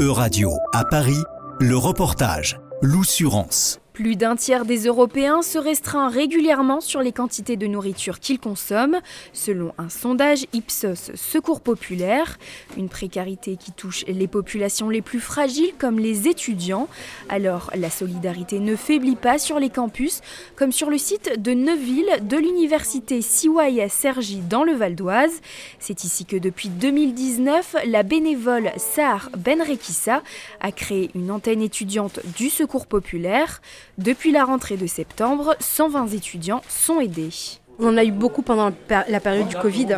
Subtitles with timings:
[0.00, 1.22] E-Radio à Paris,
[1.60, 3.82] le reportage, l'oussurance.
[4.00, 9.00] Plus d'un tiers des Européens se restreint régulièrement sur les quantités de nourriture qu'ils consomment,
[9.34, 12.38] selon un sondage Ipsos Secours Populaire.
[12.78, 16.88] Une précarité qui touche les populations les plus fragiles comme les étudiants.
[17.28, 20.22] Alors la solidarité ne faiblit pas sur les campus,
[20.56, 25.42] comme sur le site de Neuville de l'université Siwaya Sergi dans le Val d'Oise.
[25.78, 30.22] C'est ici que depuis 2019, la bénévole Sahar Benrekissa
[30.62, 33.60] a créé une antenne étudiante du Secours Populaire.
[33.98, 37.30] Depuis la rentrée de septembre, 120 étudiants sont aidés.
[37.78, 39.96] On en a eu beaucoup pendant la période du Covid.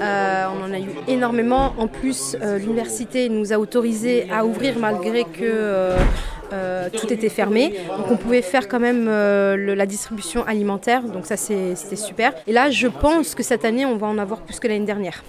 [0.00, 1.74] Euh, on en a eu énormément.
[1.76, 5.96] En plus, euh, l'université nous a autorisé à ouvrir malgré que
[6.52, 7.74] euh, tout était fermé.
[7.96, 11.02] Donc on pouvait faire quand même la distribution alimentaire.
[11.02, 12.32] Donc ça, c'était super.
[12.46, 15.24] Et là, je pense que cette année, on va en avoir plus que l'année dernière.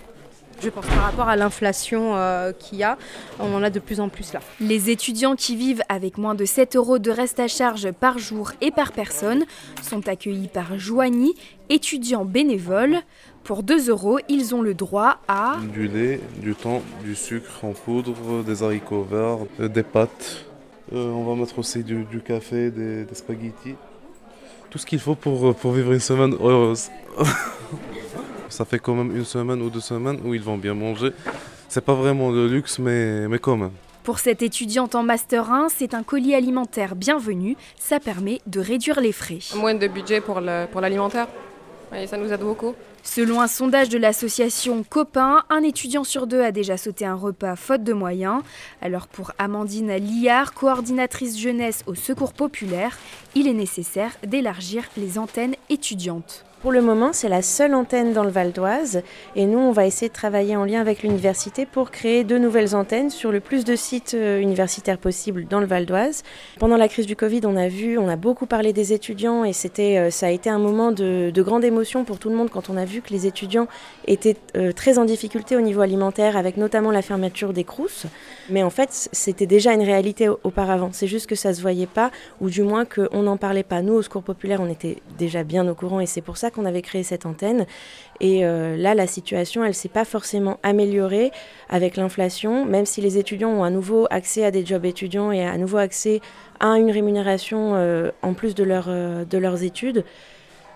[0.61, 2.97] Je pense par rapport à l'inflation euh, qu'il y a,
[3.39, 4.41] on en a de plus en plus là.
[4.59, 8.51] Les étudiants qui vivent avec moins de 7 euros de reste à charge par jour
[8.59, 9.45] et par personne
[9.81, 11.33] sont accueillis par Joigny,
[11.69, 12.97] étudiants bénévoles.
[13.45, 17.71] Pour 2 euros, ils ont le droit à du lait, du thon, du sucre en
[17.71, 20.45] poudre, des haricots verts, euh, des pâtes.
[20.91, 23.75] Euh, on va mettre aussi du, café, des, spaghettis.
[24.69, 26.89] Tout ce qu'il faut pour, pour vivre une semaine heureuse.
[28.49, 31.11] Ça fait quand même une semaine ou deux semaines où ils vont bien manger.
[31.67, 33.71] C'est pas vraiment de luxe, mais, mais quand même.
[34.03, 37.55] Pour cette étudiante en Master 1, c'est un colis alimentaire bienvenu.
[37.77, 39.39] Ça permet de réduire les frais.
[39.55, 41.27] Moins de budget pour l'alimentaire.
[41.27, 42.73] Pour ça nous aide beaucoup.
[43.03, 47.55] Selon un sondage de l'association Copain, un étudiant sur deux a déjà sauté un repas
[47.55, 48.41] faute de moyens.
[48.81, 52.97] Alors pour Amandine Liard, coordinatrice jeunesse au Secours populaire,
[53.35, 56.45] il est nécessaire d'élargir les antennes étudiantes.
[56.61, 59.01] Pour le moment, c'est la seule antenne dans le Val d'Oise
[59.37, 62.75] et nous, on va essayer de travailler en lien avec l'université pour créer deux nouvelles
[62.75, 66.23] antennes sur le plus de sites euh, universitaires possibles dans le Val d'Oise.
[66.59, 69.53] Pendant la crise du Covid, on a vu, on a beaucoup parlé des étudiants et
[69.79, 72.75] euh, ça a été un moment de, grande émotion pour tout le monde quand on
[72.75, 73.67] a vu que les étudiants
[74.05, 78.05] étaient euh, très en difficulté au niveau alimentaire avec notamment la fermeture des crousses.
[78.49, 80.89] Mais en fait, c'était déjà une réalité auparavant.
[80.91, 82.11] C'est juste que ça se voyait pas
[82.41, 83.81] ou du moins qu'on n'en parlait pas.
[83.81, 86.65] Nous, au Secours populaire, on était déjà bien au courant et c'est pour ça qu'on
[86.65, 87.65] avait créé cette antenne.
[88.19, 91.31] Et euh, là, la situation, elle s'est pas forcément améliorée
[91.69, 95.45] avec l'inflation, même si les étudiants ont à nouveau accès à des jobs étudiants et
[95.45, 96.21] à nouveau accès
[96.59, 100.03] à une rémunération euh, en plus de leurs études.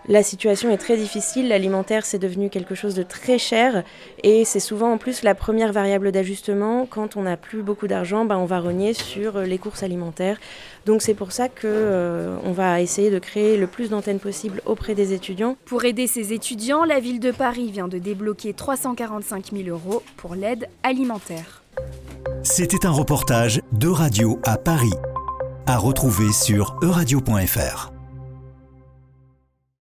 [0.10, 3.84] La situation est très difficile, l'alimentaire c'est devenu quelque chose de très cher
[4.22, 6.86] et c'est souvent en plus la première variable d'ajustement.
[6.90, 10.38] Quand on n'a plus beaucoup d'argent, ben, on va rogner sur les courses alimentaires.
[10.86, 14.94] Donc c'est pour ça qu'on euh, va essayer de créer le plus d'antennes possible auprès
[14.94, 15.56] des étudiants.
[15.66, 20.36] Pour aider ces étudiants, la ville de Paris vient de débloquer 345 000 euros pour
[20.36, 21.64] l'aide alimentaire.
[22.44, 24.94] C'était un reportage de Radio à Paris,
[25.66, 27.93] à retrouver sur euradio.fr.